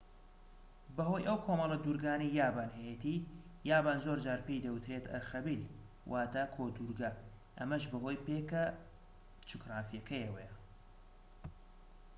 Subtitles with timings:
[0.95, 3.25] بەهۆی ئەو کۆمەڵە دورگانەی یابان هەیەتی
[3.71, 5.61] یابان زۆرجار پێی دەوترێت ئەرخەبیل
[6.11, 7.11] واتە کۆدورگە
[7.57, 8.65] ئەمەش بەهۆی پێگە
[9.49, 10.45] جوگرافیەکەیەوە